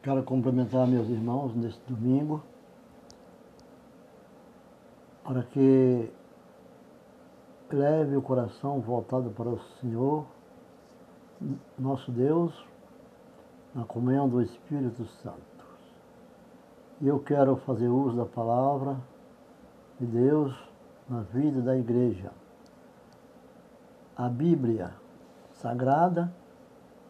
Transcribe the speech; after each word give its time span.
Quero 0.00 0.22
cumprimentar 0.22 0.86
meus 0.86 1.08
irmãos 1.08 1.56
neste 1.56 1.80
domingo, 1.92 2.40
para 5.24 5.42
que 5.42 6.08
leve 7.68 8.16
o 8.16 8.22
coração 8.22 8.80
voltado 8.80 9.30
para 9.30 9.48
o 9.48 9.58
Senhor, 9.80 10.24
nosso 11.76 12.12
Deus, 12.12 12.64
na 13.74 13.84
comunhão 13.84 14.28
do 14.28 14.40
Espírito 14.40 15.04
Santo. 15.20 15.66
Eu 17.02 17.18
quero 17.18 17.56
fazer 17.56 17.88
uso 17.88 18.16
da 18.16 18.24
palavra 18.24 18.96
de 19.98 20.06
Deus 20.06 20.56
na 21.08 21.22
vida 21.22 21.60
da 21.60 21.76
igreja. 21.76 22.30
A 24.16 24.28
Bíblia 24.28 24.94
Sagrada 25.54 26.32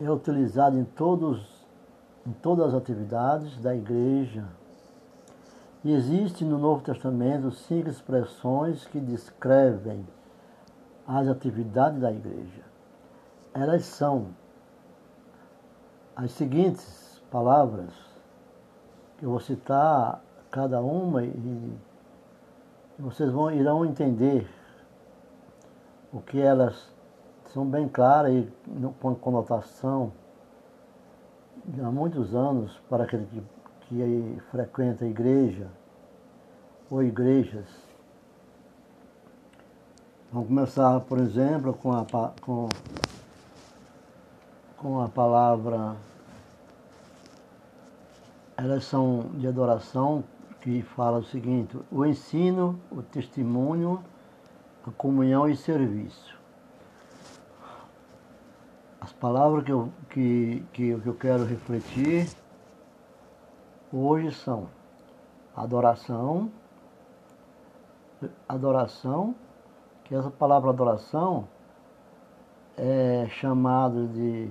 é 0.00 0.10
utilizada 0.10 0.74
em 0.74 0.84
todos 0.84 1.57
em 2.28 2.32
todas 2.32 2.68
as 2.68 2.74
atividades 2.74 3.58
da 3.58 3.74
igreja. 3.74 4.44
E 5.82 5.94
existe 5.94 6.44
no 6.44 6.58
Novo 6.58 6.82
Testamento 6.82 7.50
cinco 7.50 7.88
expressões 7.88 8.86
que 8.86 9.00
descrevem 9.00 10.06
as 11.06 11.26
atividades 11.26 12.00
da 12.00 12.12
igreja. 12.12 12.62
Elas 13.54 13.86
são 13.86 14.26
as 16.14 16.32
seguintes 16.32 17.22
palavras, 17.30 17.90
que 19.16 19.24
eu 19.24 19.30
vou 19.30 19.40
citar 19.40 20.22
cada 20.50 20.82
uma 20.82 21.24
e 21.24 21.78
vocês 22.98 23.30
vão, 23.30 23.50
irão 23.50 23.86
entender 23.86 24.46
o 26.12 26.20
que 26.20 26.38
elas 26.40 26.92
são 27.54 27.64
bem 27.64 27.88
claras 27.88 28.32
e 28.32 28.52
com 29.00 29.14
conotação 29.14 30.12
há 31.82 31.90
muitos 31.90 32.34
anos 32.34 32.72
para 32.88 33.04
aquele 33.04 33.26
que, 33.26 33.42
que 33.88 34.42
frequenta 34.50 35.04
a 35.04 35.08
igreja 35.08 35.68
ou 36.90 37.02
igrejas. 37.02 37.66
Vamos 40.32 40.48
começar, 40.48 41.00
por 41.00 41.18
exemplo, 41.18 41.74
com 41.74 41.92
a, 41.92 42.04
com, 42.40 42.68
com 44.76 45.00
a 45.00 45.08
palavra. 45.08 45.96
Elas 48.56 48.84
são 48.84 49.30
de 49.34 49.46
adoração 49.46 50.24
que 50.60 50.82
fala 50.82 51.18
o 51.18 51.24
seguinte: 51.24 51.78
o 51.90 52.04
ensino, 52.04 52.78
o 52.90 53.02
testemunho, 53.02 54.02
a 54.86 54.90
comunhão 54.90 55.48
e 55.48 55.56
serviço. 55.56 56.37
As 59.08 59.12
palavras 59.14 59.64
que 59.64 59.72
eu, 59.72 59.90
que, 60.10 60.62
que, 60.70 60.88
eu 60.90 61.14
quero 61.14 61.42
refletir 61.42 62.28
hoje 63.90 64.30
são 64.34 64.68
adoração, 65.56 66.52
adoração, 68.46 69.34
que 70.04 70.14
essa 70.14 70.30
palavra 70.30 70.68
adoração 70.68 71.48
é 72.76 73.26
chamada 73.30 74.06
de 74.08 74.50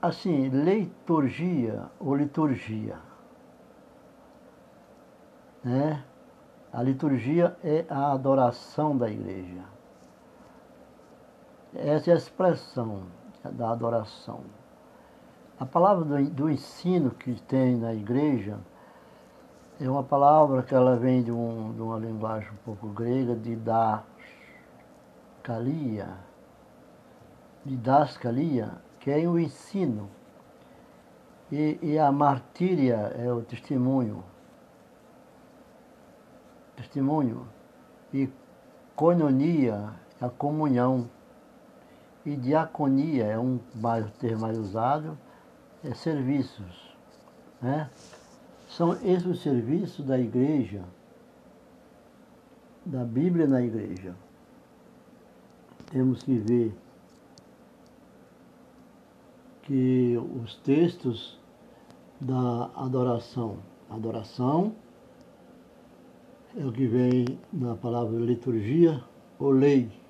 assim, 0.00 0.48
liturgia 0.48 1.90
ou 1.98 2.14
liturgia. 2.14 3.00
Né? 5.64 6.04
A 6.72 6.80
liturgia 6.84 7.56
é 7.64 7.84
a 7.90 8.12
adoração 8.12 8.96
da 8.96 9.10
igreja. 9.10 9.75
Essa 11.78 12.10
é 12.10 12.14
a 12.14 12.16
expressão 12.16 13.02
da 13.52 13.70
adoração. 13.70 14.40
A 15.60 15.66
palavra 15.66 16.04
do, 16.04 16.30
do 16.30 16.50
ensino 16.50 17.10
que 17.10 17.34
tem 17.42 17.76
na 17.76 17.92
igreja 17.92 18.58
é 19.78 19.88
uma 19.88 20.02
palavra 20.02 20.62
que 20.62 20.74
ela 20.74 20.96
vem 20.96 21.22
de, 21.22 21.30
um, 21.30 21.74
de 21.74 21.82
uma 21.82 21.98
linguagem 21.98 22.50
um 22.50 22.56
pouco 22.64 22.88
grega, 22.88 23.36
didascalia, 23.36 24.06
didascalia, 27.62 28.72
que 28.98 29.10
é 29.10 29.18
o 29.28 29.38
ensino. 29.38 30.08
E, 31.52 31.78
e 31.82 31.98
a 31.98 32.10
martíria 32.10 33.12
é 33.18 33.30
o 33.30 33.42
testemunho. 33.42 34.24
Testemunho. 36.74 37.46
E 38.14 38.30
coinonia 38.94 39.90
é 40.20 40.24
a 40.24 40.30
comunhão. 40.30 41.10
E 42.26 42.34
diaconia 42.34 43.24
é 43.24 43.38
um 43.38 43.60
mais, 43.72 44.10
termo 44.14 44.40
mais 44.40 44.58
usado, 44.58 45.16
é 45.84 45.94
serviços. 45.94 46.92
Né? 47.62 47.88
São 48.68 48.94
esses 48.94 49.26
os 49.26 49.42
serviços 49.42 50.04
da 50.04 50.18
igreja, 50.18 50.82
da 52.84 53.04
Bíblia 53.04 53.46
na 53.46 53.62
igreja. 53.62 54.16
Temos 55.92 56.24
que 56.24 56.36
ver 56.36 56.76
que 59.62 60.18
os 60.42 60.56
textos 60.56 61.38
da 62.20 62.70
adoração, 62.74 63.58
adoração 63.88 64.74
é 66.56 66.64
o 66.64 66.72
que 66.72 66.88
vem 66.88 67.38
na 67.52 67.76
palavra 67.76 68.18
liturgia 68.18 69.00
ou 69.38 69.50
lei 69.50 70.05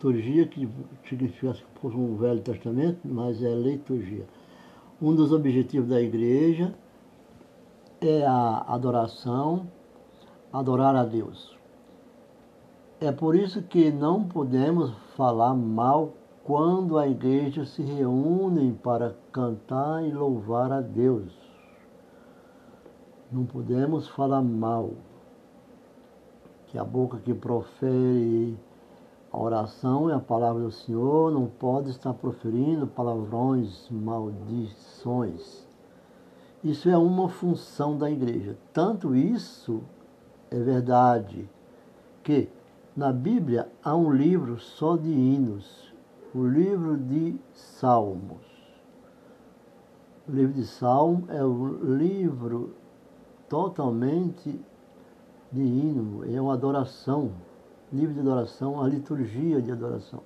liturgia, 0.00 0.46
que 0.46 0.68
significa 1.06 1.54
um 1.84 2.16
Velho 2.16 2.40
Testamento, 2.40 3.00
mas 3.04 3.42
é 3.42 3.54
liturgia. 3.54 4.26
Um 5.00 5.14
dos 5.14 5.30
objetivos 5.30 5.90
da 5.90 6.00
igreja 6.00 6.74
é 8.00 8.24
a 8.24 8.64
adoração, 8.66 9.66
adorar 10.50 10.96
a 10.96 11.04
Deus. 11.04 11.56
É 12.98 13.12
por 13.12 13.36
isso 13.36 13.62
que 13.62 13.90
não 13.90 14.24
podemos 14.24 14.90
falar 15.16 15.54
mal 15.54 16.14
quando 16.44 16.98
a 16.98 17.06
igreja 17.06 17.64
se 17.66 17.82
reúne 17.82 18.72
para 18.82 19.14
cantar 19.30 20.02
e 20.02 20.12
louvar 20.12 20.72
a 20.72 20.80
Deus. 20.80 21.32
Não 23.30 23.44
podemos 23.44 24.08
falar 24.08 24.42
mal. 24.42 24.92
Que 26.66 26.78
a 26.78 26.84
boca 26.84 27.18
que 27.18 27.34
profere 27.34 28.56
a 29.32 29.38
oração 29.38 30.10
é 30.10 30.14
a 30.14 30.18
palavra 30.18 30.62
do 30.62 30.72
Senhor, 30.72 31.30
não 31.30 31.46
pode 31.46 31.90
estar 31.90 32.12
proferindo 32.12 32.86
palavrões, 32.86 33.88
maldições. 33.88 35.68
Isso 36.64 36.90
é 36.90 36.98
uma 36.98 37.28
função 37.28 37.96
da 37.96 38.10
igreja. 38.10 38.58
Tanto 38.72 39.14
isso 39.14 39.82
é 40.50 40.58
verdade 40.58 41.48
que 42.24 42.48
na 42.96 43.12
Bíblia 43.12 43.70
há 43.84 43.94
um 43.94 44.12
livro 44.12 44.58
só 44.58 44.96
de 44.96 45.08
hinos, 45.08 45.94
o 46.34 46.44
livro 46.44 46.96
de 46.96 47.36
Salmos. 47.54 48.44
O 50.28 50.32
livro 50.32 50.54
de 50.54 50.66
Salmo 50.66 51.24
é 51.28 51.42
o 51.44 51.94
livro 51.96 52.74
totalmente 53.48 54.60
de 55.52 55.62
hino, 55.62 56.24
é 56.28 56.40
uma 56.40 56.54
adoração 56.54 57.30
livro 57.92 58.14
de 58.14 58.20
adoração, 58.20 58.82
a 58.82 58.88
liturgia 58.88 59.60
de 59.60 59.72
adoração. 59.72 60.22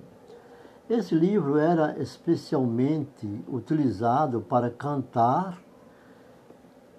Esse 0.89 1.15
livro 1.15 1.57
era 1.57 1.99
especialmente 1.99 3.43
utilizado 3.47 4.41
para 4.41 4.69
cantar 4.69 5.59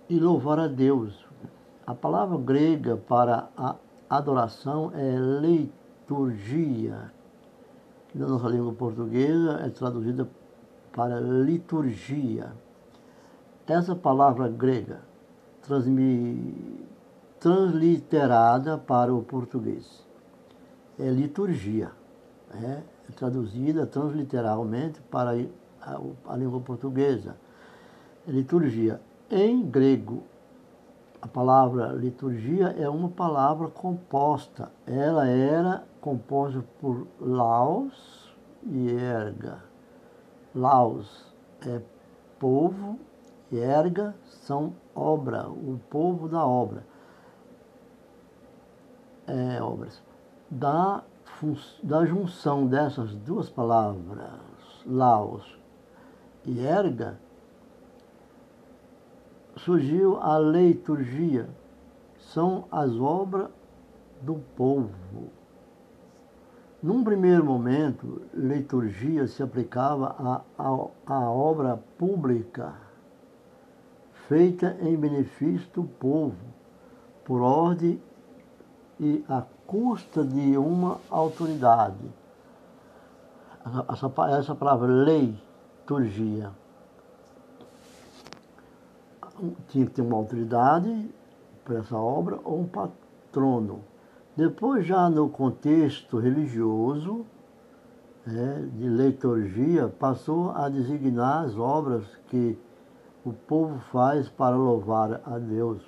e 0.09 0.19
louvar 0.19 0.59
a 0.59 0.67
Deus. 0.67 1.25
A 1.87 1.95
palavra 1.95 2.37
grega 2.37 2.97
para 2.97 3.49
a 3.57 3.77
adoração 4.11 4.91
é 4.93 5.17
liturgia, 5.41 7.13
que 8.09 8.19
na 8.19 8.27
nossa 8.27 8.49
língua 8.49 8.73
portuguesa 8.73 9.61
é 9.65 9.69
traduzida 9.69 10.29
para 10.93 11.21
liturgia. 11.21 12.53
Essa 13.69 13.95
palavra 13.95 14.49
grega, 14.49 15.01
transliterada 17.39 18.79
para 18.79 19.15
o 19.15 19.23
português, 19.23 20.05
é 20.99 21.11
liturgia, 21.11 21.91
né? 22.53 22.83
é 23.09 23.13
traduzida 23.13 23.87
transliteralmente 23.87 25.01
para 25.03 25.33
a, 25.81 26.37
língua 26.37 26.61
portuguesa. 26.61 27.37
É 28.27 28.31
liturgia. 28.31 29.01
Em 29.31 29.63
grego, 29.63 30.23
a 31.21 31.29
palavra 31.29 31.89
liturgia 31.89 32.69
é 32.79 32.89
uma 32.89 33.09
palavra 33.09 33.69
composta. 33.69 34.71
Ela 34.87 35.29
era 35.29 35.85
composta 36.01 36.65
por 36.81 37.07
laos 37.21 38.35
e 38.65 38.91
erga. 38.91 39.63
Laos 40.55 41.27
é 41.67 41.81
povo 42.39 42.99
e 43.53 43.59
erga 43.59 44.15
são 44.27 44.73
obra, 44.95 45.49
o 45.49 45.79
povo 45.91 46.29
da 46.29 46.45
obra. 46.45 46.85
É, 49.27 49.61
obras 49.61 50.01
da, 50.51 51.03
da 51.83 52.05
junção 52.05 52.67
dessas 52.67 53.15
duas 53.15 53.49
palavras, 53.49 54.31
Laos 54.87 55.59
e 56.45 56.61
erga, 56.61 57.19
surgiu 59.57 60.21
a 60.21 60.39
liturgia. 60.39 61.49
São 62.19 62.65
as 62.71 62.93
obras 62.97 63.49
do 64.23 64.37
povo. 64.57 65.31
Num 66.83 67.03
primeiro 67.03 67.45
momento, 67.45 68.23
liturgia 68.35 69.27
se 69.27 69.43
aplicava 69.43 70.45
à 70.57 71.21
obra 71.31 71.79
pública 71.99 72.75
feita 74.29 74.77
em 74.81 74.97
benefício 74.97 75.69
do 75.73 75.85
povo, 75.85 76.37
por 77.25 77.41
ordem 77.41 78.01
e 78.99 79.25
à 79.29 79.43
custa 79.67 80.25
de 80.25 80.57
uma 80.57 80.99
autoridade. 81.11 82.05
Essa, 83.89 84.13
essa 84.39 84.55
palavra 84.55 84.87
lei, 84.87 85.37
tinha 89.69 89.87
que 89.87 89.93
ter 89.93 90.03
uma 90.03 90.17
autoridade 90.17 91.11
para 91.65 91.79
essa 91.79 91.97
obra 91.97 92.39
ou 92.45 92.61
um 92.61 92.67
patrono. 92.67 93.81
Depois, 94.37 94.87
já 94.87 95.09
no 95.11 95.29
contexto 95.29 96.19
religioso, 96.19 97.27
é, 98.27 98.63
de 98.77 98.89
liturgia, 98.89 99.89
passou 99.89 100.51
a 100.51 100.69
designar 100.69 101.45
as 101.45 101.57
obras 101.57 102.05
que 102.29 102.59
o 103.25 103.33
povo 103.33 103.79
faz 103.93 104.29
para 104.29 104.57
louvar 104.57 105.21
a 105.25 105.39
Deus. 105.39 105.83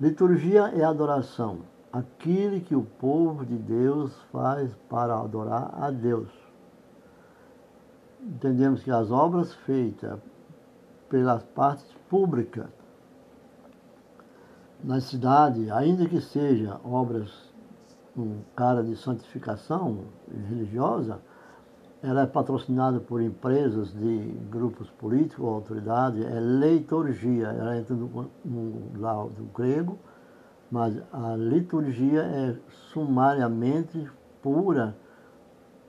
Liturgia 0.00 0.72
é 0.74 0.82
adoração, 0.82 1.58
aquilo 1.94 2.60
que 2.60 2.74
o 2.74 2.82
povo 2.82 3.46
de 3.46 3.56
Deus 3.56 4.12
faz 4.32 4.74
para 4.90 5.16
adorar 5.16 5.72
a 5.80 5.90
Deus. 5.92 6.28
Entendemos 8.20 8.82
que 8.82 8.90
as 8.90 9.12
obras 9.12 9.54
feitas 9.54 10.18
pelas 11.08 11.44
partes 11.44 11.86
públicas 12.08 12.66
na 14.82 15.00
cidade, 15.00 15.70
ainda 15.70 16.06
que 16.06 16.20
seja 16.20 16.80
obras 16.84 17.30
um 18.16 18.40
cara 18.56 18.82
de 18.82 18.96
santificação 18.96 20.04
religiosa, 20.48 21.20
ela 22.02 22.22
é 22.22 22.26
patrocinada 22.26 22.98
por 22.98 23.22
empresas 23.22 23.92
de 23.94 24.18
grupos 24.50 24.90
políticos 24.90 25.44
ou 25.44 25.54
autoridades, 25.54 26.24
é 26.24 26.40
liturgia, 26.40 27.46
ela 27.48 27.78
entra 27.78 27.94
no, 27.94 28.28
no 28.44 29.00
lado 29.00 29.48
grego, 29.54 29.98
mas 30.74 31.00
a 31.12 31.36
liturgia 31.36 32.22
é 32.22 32.56
sumariamente 32.92 34.10
pura 34.42 34.96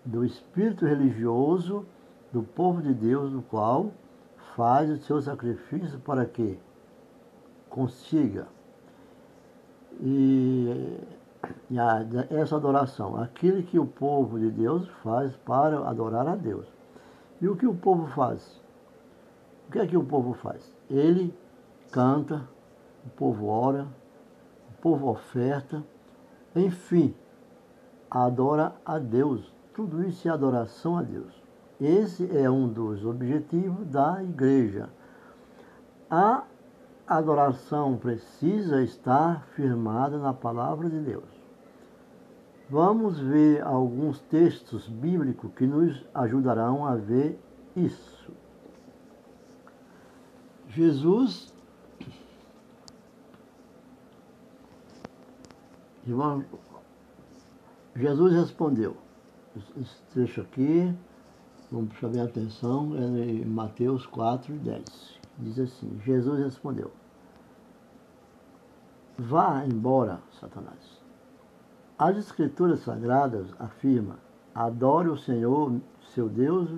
do 0.05 0.23
espírito 0.23 0.85
religioso 0.85 1.87
do 2.31 2.43
povo 2.43 2.83
de 2.83 2.93
Deus, 2.93 3.31
no 3.31 3.41
qual 3.41 3.89
faz 4.55 4.87
o 4.91 4.97
seu 4.97 5.19
sacrifício 5.19 5.97
para 6.01 6.23
que 6.23 6.59
consiga 7.67 8.45
e 9.99 10.99
e 11.71 11.79
a, 11.79 12.05
essa 12.29 12.55
adoração, 12.55 13.17
aquilo 13.17 13.63
que 13.63 13.79
o 13.79 13.87
povo 13.87 14.37
de 14.39 14.51
Deus 14.51 14.87
faz 15.01 15.35
para 15.37 15.79
adorar 15.89 16.27
a 16.27 16.35
Deus. 16.35 16.67
E 17.41 17.47
o 17.47 17.55
que 17.55 17.65
o 17.65 17.73
povo 17.73 18.05
faz? 18.07 18.61
O 19.67 19.71
que 19.71 19.79
é 19.79 19.87
que 19.87 19.97
o 19.97 20.03
povo 20.03 20.33
faz? 20.33 20.71
Ele 20.89 21.35
canta, 21.91 22.47
o 23.05 23.09
povo 23.09 23.47
ora, 23.47 23.87
povo 24.85 25.09
oferta, 25.09 25.83
enfim, 26.55 27.15
adora 28.07 28.75
a 28.85 28.99
Deus. 28.99 29.51
Tudo 29.73 30.07
isso 30.07 30.27
é 30.27 30.31
adoração 30.31 30.95
a 30.95 31.01
Deus. 31.01 31.33
Esse 31.81 32.29
é 32.37 32.47
um 32.47 32.67
dos 32.67 33.03
objetivos 33.03 33.87
da 33.87 34.23
igreja. 34.23 34.87
A 36.07 36.43
adoração 37.07 37.97
precisa 37.97 38.83
estar 38.83 39.47
firmada 39.55 40.19
na 40.19 40.35
palavra 40.35 40.87
de 40.87 40.99
Deus. 40.99 41.33
Vamos 42.69 43.19
ver 43.19 43.63
alguns 43.63 44.21
textos 44.21 44.87
bíblicos 44.87 45.51
que 45.55 45.65
nos 45.65 46.05
ajudarão 46.13 46.85
a 46.85 46.95
ver 46.95 47.39
isso. 47.75 48.31
Jesus 50.67 51.54
Jesus 57.95 58.33
respondeu. 58.33 58.97
Esse 59.55 60.01
trecho 60.13 60.41
aqui, 60.41 60.93
vamos 61.71 61.89
prestar 61.89 62.09
bem 62.09 62.21
atenção, 62.21 62.95
é 62.95 63.25
em 63.31 63.45
Mateus 63.45 64.05
4, 64.05 64.53
10. 64.53 65.19
Diz 65.39 65.59
assim: 65.59 65.99
Jesus 66.03 66.39
respondeu: 66.39 66.91
Vá 69.17 69.65
embora, 69.65 70.19
Satanás 70.39 71.05
as 71.97 72.17
Escrituras 72.17 72.81
Sagradas 72.81 73.47
afirmam: 73.57 74.17
adore 74.53 75.07
o 75.07 75.17
Senhor, 75.17 75.79
seu 76.13 76.27
Deus, 76.27 76.69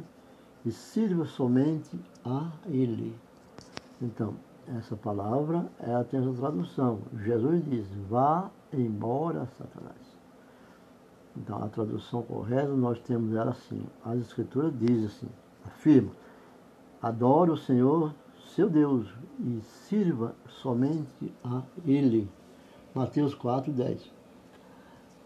e 0.63 0.71
sirva 0.71 1.25
somente 1.25 1.99
a 2.23 2.51
Ele. 2.67 3.15
Então, 3.99 4.35
essa 4.77 4.95
palavra 4.95 5.65
é 5.79 5.93
a 5.93 6.03
tradução. 6.03 6.99
Jesus 7.23 7.63
diz: 7.65 7.87
vá 8.07 8.49
embora, 8.73 9.47
Satanás. 9.57 10.17
Então, 11.35 11.63
a 11.63 11.67
tradução 11.67 12.23
correta 12.23 12.69
nós 12.69 12.99
temos 12.99 13.35
ela 13.35 13.51
assim. 13.51 13.83
As 14.03 14.19
Escrituras 14.19 14.73
dizem 14.77 15.05
assim: 15.05 15.29
afirma, 15.65 16.11
adore 17.01 17.51
o 17.51 17.57
Senhor, 17.57 18.13
seu 18.55 18.69
Deus, 18.69 19.07
e 19.39 19.61
sirva 19.61 20.33
somente 20.49 21.33
a 21.43 21.61
Ele. 21.85 22.29
Mateus 22.93 23.35
4, 23.35 23.71
10. 23.71 24.11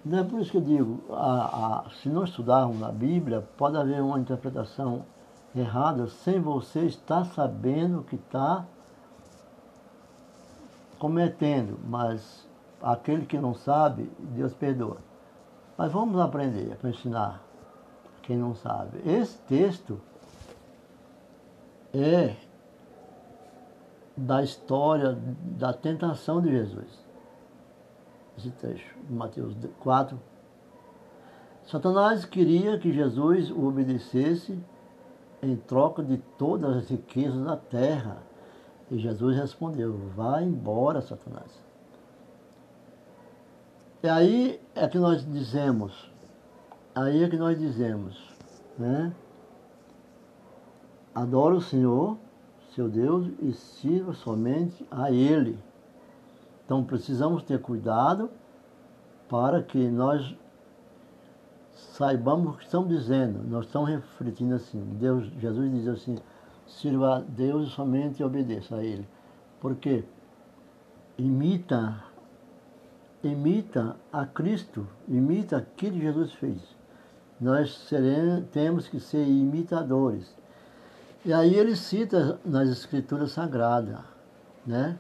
Não 0.03 0.19
é 0.19 0.23
por 0.23 0.41
isso 0.41 0.51
que 0.51 0.57
eu 0.57 0.61
digo, 0.61 0.99
a, 1.11 1.85
a, 1.85 1.89
se 1.91 2.09
não 2.09 2.23
estudarmos 2.23 2.81
a 2.81 2.91
Bíblia, 2.91 3.47
pode 3.55 3.77
haver 3.77 4.01
uma 4.01 4.19
interpretação 4.19 5.05
errada 5.55 6.07
sem 6.07 6.39
você 6.39 6.85
estar 6.85 7.23
sabendo 7.25 8.03
que 8.03 8.15
está 8.15 8.65
cometendo, 10.97 11.79
mas 11.87 12.47
aquele 12.81 13.25
que 13.25 13.37
não 13.37 13.53
sabe, 13.53 14.11
Deus 14.19 14.53
perdoa. 14.53 14.97
Mas 15.77 15.91
vamos 15.91 16.19
aprender 16.19 16.75
para 16.77 16.89
ensinar 16.89 17.43
quem 18.21 18.37
não 18.37 18.53
sabe. 18.55 19.01
Esse 19.05 19.37
texto 19.39 19.99
é 21.93 22.35
da 24.15 24.43
história 24.43 25.17
da 25.57 25.73
tentação 25.73 26.41
de 26.41 26.51
Jesus 26.51 27.11
esse 28.41 28.49
trecho, 28.51 28.95
Mateus 29.09 29.55
4. 29.79 30.19
Satanás 31.65 32.25
queria 32.25 32.77
que 32.79 32.91
Jesus 32.91 33.51
o 33.51 33.67
obedecesse 33.67 34.57
em 35.41 35.55
troca 35.55 36.03
de 36.03 36.17
todas 36.37 36.75
as 36.77 36.89
riquezas 36.89 37.43
da 37.43 37.55
terra. 37.55 38.17
E 38.89 38.97
Jesus 38.97 39.37
respondeu: 39.37 39.95
Vá 40.15 40.41
embora, 40.41 41.01
Satanás. 41.01 41.51
E 44.03 44.09
aí 44.09 44.59
é 44.73 44.87
que 44.87 44.97
nós 44.97 45.23
dizemos, 45.25 46.11
aí 46.95 47.23
é 47.23 47.29
que 47.29 47.37
nós 47.37 47.59
dizemos, 47.59 48.17
né? 48.77 49.13
Adora 51.13 51.55
o 51.55 51.61
Senhor, 51.61 52.17
seu 52.73 52.89
Deus, 52.89 53.27
e 53.41 53.53
sirva 53.53 54.13
somente 54.13 54.87
a 54.89 55.11
Ele. 55.11 55.59
Então 56.65 56.83
precisamos 56.83 57.43
ter 57.43 57.59
cuidado 57.59 58.31
para 59.29 59.61
que 59.61 59.89
nós 59.89 60.35
saibamos 61.73 62.55
o 62.55 62.57
que 62.57 62.63
estamos 62.63 62.89
dizendo. 62.89 63.43
Nós 63.47 63.65
estamos 63.65 63.89
refletindo 63.89 64.55
assim. 64.55 64.81
Deus, 64.99 65.27
Jesus 65.39 65.71
diz 65.71 65.87
assim, 65.87 66.17
sirva 66.65 67.17
a 67.17 67.19
Deus 67.19 67.67
e 67.67 67.71
somente 67.71 68.23
obedeça 68.23 68.77
a 68.77 68.83
Ele. 68.83 69.07
Porque 69.59 70.03
imita, 71.17 72.03
imita 73.23 73.95
a 74.11 74.25
Cristo, 74.25 74.87
imita 75.07 75.57
aquilo 75.57 75.93
que 75.93 76.01
Jesus 76.01 76.33
fez. 76.33 76.61
Nós 77.39 77.75
seremos, 77.87 78.45
temos 78.51 78.87
que 78.87 78.99
ser 78.99 79.25
imitadores. 79.25 80.35
E 81.25 81.33
aí 81.33 81.55
ele 81.55 81.75
cita 81.75 82.39
nas 82.45 82.69
escrituras 82.69 83.31
sagradas, 83.31 83.99
né? 84.65 84.97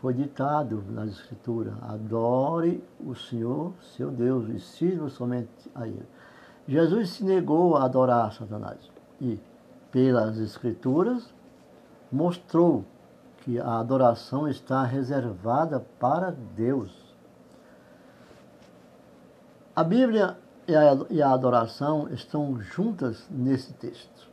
foi 0.00 0.14
ditado 0.14 0.84
nas 0.90 1.10
Escrituras: 1.10 1.74
adore 1.82 2.82
o 3.04 3.14
Senhor, 3.14 3.72
seu 3.96 4.10
Deus, 4.10 4.48
e 4.48 4.60
sirva 4.60 5.08
somente 5.08 5.70
a 5.74 5.86
Ele. 5.86 6.06
Jesus 6.66 7.10
se 7.10 7.24
negou 7.24 7.76
a 7.76 7.84
adorar 7.84 8.32
Satanás 8.32 8.78
e, 9.20 9.40
pelas 9.90 10.38
Escrituras, 10.38 11.32
mostrou 12.12 12.84
que 13.38 13.58
a 13.58 13.78
adoração 13.78 14.48
está 14.48 14.84
reservada 14.84 15.80
para 15.98 16.30
Deus. 16.54 17.07
A 19.78 19.84
Bíblia 19.84 20.36
e 20.66 21.22
a, 21.22 21.30
adoração 21.30 22.08
estão 22.08 22.60
juntas 22.60 23.24
nesse 23.30 23.72
texto. 23.74 24.28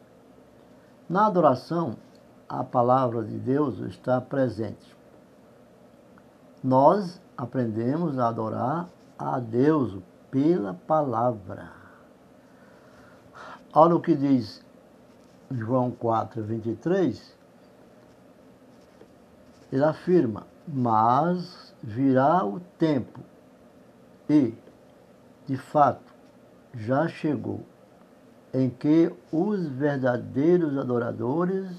Na 1.08 1.28
adoração, 1.28 1.98
a 2.50 2.64
palavra 2.64 3.24
de 3.24 3.38
Deus 3.38 3.78
está 3.78 4.20
presente. 4.20 4.98
Nós 6.64 7.22
aprendemos 7.38 8.18
a 8.18 8.30
adorar 8.30 8.90
a 9.20 9.40
Deus 9.40 10.02
pela 10.32 10.74
palavra. 10.74 11.70
Olha 13.72 13.98
o 13.98 14.02
que 14.02 14.16
diz 14.16 14.66
João 15.52 15.92
4, 15.92 16.42
23. 16.42 17.38
Ele 19.72 19.84
afirma: 19.84 20.48
Mas 20.68 21.72
virá 21.84 22.44
o 22.44 22.60
tempo, 22.80 23.20
e, 24.28 24.65
de 25.46 25.58
fato, 25.58 26.14
já 26.74 27.08
chegou, 27.08 27.62
em 28.54 28.70
que 28.70 29.14
os 29.32 29.68
verdadeiros 29.68 30.78
adoradores 30.78 31.70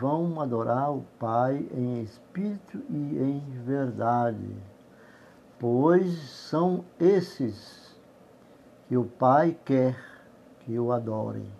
vão 0.00 0.40
adorar 0.40 0.92
o 0.92 1.04
Pai 1.18 1.68
em 1.72 2.02
espírito 2.02 2.82
e 2.88 3.18
em 3.18 3.40
verdade, 3.64 4.56
pois 5.58 6.12
são 6.30 6.84
esses 6.98 7.94
que 8.88 8.96
o 8.96 9.04
Pai 9.04 9.56
quer 9.64 9.96
que 10.60 10.78
o 10.78 10.92
adorem. 10.92 11.50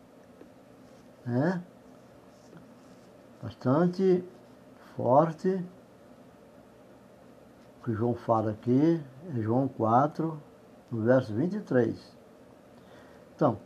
Né? 1.26 1.62
Bastante 3.42 4.24
forte 4.96 5.62
o 7.80 7.84
que 7.84 7.92
João 7.92 8.14
fala 8.14 8.52
aqui, 8.52 8.98
é 9.28 9.40
João 9.42 9.68
4, 9.68 10.40
no 10.90 11.02
verso 11.02 11.32
23. 11.34 11.96
Então, 13.34 13.58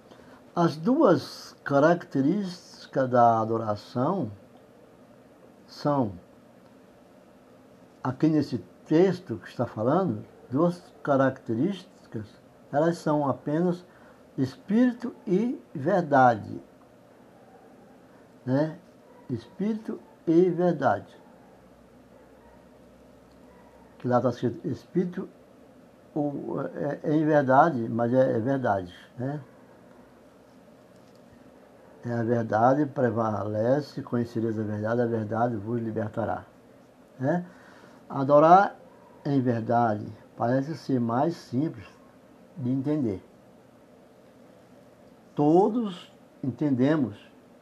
as 0.55 0.77
duas 0.77 1.55
características 1.63 3.09
da 3.11 3.41
adoração 3.41 4.31
são, 5.67 6.13
aqui 8.03 8.29
nesse 8.29 8.59
texto 8.87 9.37
que 9.37 9.49
está 9.49 9.67
falando, 9.67 10.25
duas 10.51 10.83
características, 11.03 12.27
elas 12.73 12.99
são 12.99 13.29
apenas 13.29 13.85
espírito 14.37 15.15
e 15.27 15.61
verdade. 15.75 16.61
Né? 18.47 18.79
Espírito 19.29 20.01
e 20.27 20.49
verdade. 20.49 21.17
Que 23.99 24.09
lá 24.09 24.19
está 24.19 24.31
escrito 24.31 24.67
espírito 24.67 25.29
é, 26.75 27.01
é, 27.03 27.15
em 27.15 27.25
verdade, 27.25 27.89
mas 27.89 28.13
é, 28.13 28.37
é 28.37 28.39
verdade. 28.39 28.95
Né? 29.19 29.41
É 32.05 32.13
a 32.13 32.23
verdade 32.23 32.87
prevalece, 32.87 34.03
conhecereis 34.03 34.59
a 34.59 34.63
verdade, 34.63 35.03
a 35.03 35.07
verdade 35.07 35.57
vos 35.57 35.81
libertará. 35.81 36.45
Né? 37.19 37.45
Adorar 38.09 38.77
em 39.25 39.41
verdade 39.41 40.07
parece 40.37 40.77
ser 40.77 41.01
mais 41.01 41.37
simples 41.37 41.87
de 42.57 42.71
entender. 42.71 43.23
Todos 45.35 46.11
entendemos 46.43 47.17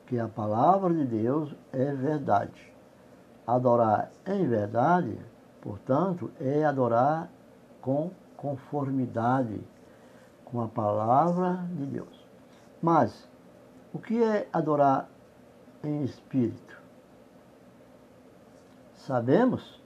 que 0.07 0.19
a 0.19 0.29
palavra 0.29 0.95
de 0.95 1.05
Deus 1.05 1.55
é 1.73 1.93
verdade. 1.93 2.73
Adorar 3.47 4.11
em 4.27 4.47
verdade, 4.47 5.19
portanto, 5.61 6.31
é 6.41 6.65
adorar 6.65 7.29
com 7.81 8.11
conformidade 8.37 9.61
com 10.45 10.61
a 10.61 10.69
palavra 10.69 11.67
de 11.73 11.87
Deus. 11.87 12.27
Mas 12.81 13.29
o 13.93 13.99
que 13.99 14.23
é 14.23 14.49
adorar 14.53 15.09
em 15.83 16.05
espírito? 16.05 16.77
Sabemos, 18.95 19.81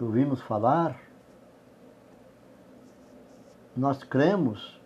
ouvimos 0.00 0.40
falar, 0.42 1.00
nós 3.76 4.02
cremos, 4.02 4.80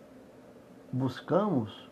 buscamos 0.93 1.91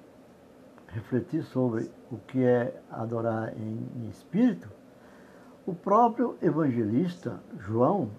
refletir 0.88 1.42
sobre 1.44 1.90
o 2.10 2.18
que 2.18 2.44
é 2.44 2.78
adorar 2.90 3.56
em, 3.56 4.08
espírito, 4.08 4.68
o 5.66 5.74
próprio 5.74 6.36
evangelista 6.42 7.40
João, 7.58 8.10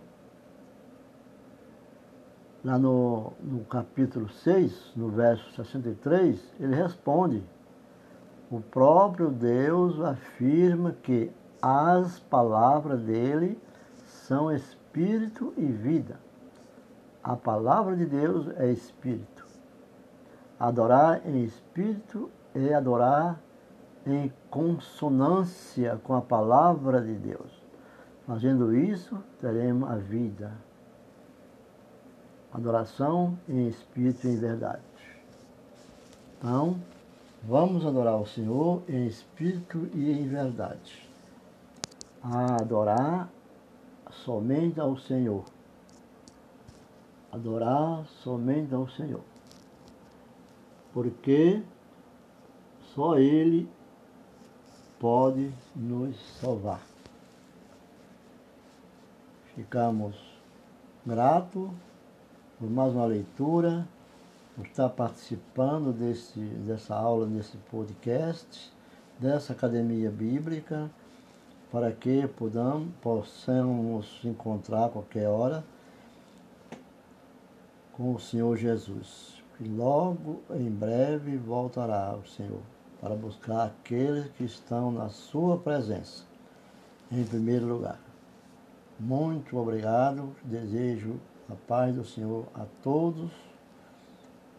lá 2.64 2.78
no, 2.78 3.34
no 3.42 3.66
capítulo 3.66 4.30
6, 4.30 4.94
no 4.96 5.10
verso 5.10 5.52
63, 5.56 6.40
ele 6.60 6.76
responde 6.76 7.44
o 8.52 8.60
próprio 8.60 9.30
Deus 9.30 10.02
afirma 10.02 10.92
que 10.92 11.32
as 11.62 12.20
palavras 12.20 13.02
dele 13.02 13.58
são 14.06 14.52
espírito 14.52 15.54
e 15.56 15.66
vida. 15.66 16.20
A 17.24 17.34
palavra 17.38 17.96
de 17.96 18.06
Deus 18.06 18.50
é 18.58 18.70
espírito. 18.70 19.46
Adorar 20.60 21.26
em 21.26 21.44
espírito 21.46 22.30
é 22.54 22.74
adorar 22.74 23.40
em 24.06 24.34
consonância 24.50 25.98
com 26.04 26.14
a 26.14 26.22
palavra 26.22 27.00
de 27.00 27.14
Deus. 27.14 27.64
Fazendo 28.28 28.76
isso, 28.76 29.18
teremos 29.40 29.90
a 29.90 29.96
vida. 29.96 30.52
Adoração 32.54 33.38
em 33.48 33.68
espírito 33.68 34.28
e 34.28 34.32
em 34.32 34.38
verdade. 34.38 34.82
Então, 36.38 36.80
Vamos 37.44 37.84
adorar 37.88 38.22
o 38.22 38.28
Senhor 38.28 38.84
em 38.88 39.08
espírito 39.08 39.90
e 39.96 40.12
em 40.12 40.28
verdade. 40.28 41.10
A 42.22 42.58
adorar 42.58 43.30
somente 44.12 44.80
ao 44.80 44.96
Senhor. 44.96 45.44
Adorar 47.32 48.06
somente 48.24 48.76
ao 48.76 48.88
Senhor. 48.90 49.24
Porque 50.94 51.64
só 52.94 53.18
Ele 53.18 53.68
pode 55.00 55.52
nos 55.76 56.16
salvar. 56.40 56.82
Ficamos 59.56 60.16
gratos 61.04 61.72
por 62.62 62.70
mais 62.70 62.94
uma 62.94 63.08
leitura 63.08 63.88
por 64.56 64.68
estar 64.68 64.88
participando 64.90 65.92
desse, 65.92 66.40
dessa 66.40 66.94
aula, 66.96 67.26
desse 67.26 67.58
podcast, 67.72 68.72
dessa 69.18 69.54
academia 69.54 70.12
bíblica, 70.12 70.88
para 71.72 71.92
que 71.92 72.28
podamos, 72.28 72.94
possamos 73.02 74.20
encontrar 74.24 74.86
a 74.86 74.90
qualquer 74.90 75.28
hora 75.28 75.64
com 77.94 78.14
o 78.14 78.20
Senhor 78.20 78.56
Jesus. 78.56 79.42
E 79.60 79.64
logo 79.68 80.44
em 80.52 80.70
breve 80.70 81.38
voltará 81.38 82.16
o 82.16 82.28
Senhor 82.28 82.62
para 83.00 83.16
buscar 83.16 83.66
aqueles 83.66 84.28
que 84.34 84.44
estão 84.44 84.92
na 84.92 85.10
sua 85.10 85.58
presença, 85.58 86.26
em 87.12 87.24
primeiro 87.24 87.66
lugar. 87.66 88.00
Muito 89.00 89.58
obrigado, 89.58 90.36
desejo 90.44 91.20
a 91.52 91.56
paz 91.68 91.96
do 91.96 92.06
Senhor 92.06 92.46
a 92.56 92.66
todos 92.82 93.30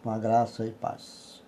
com 0.01 0.09
a 0.09 0.17
graça 0.17 0.65
e 0.65 0.71
paz. 0.71 1.42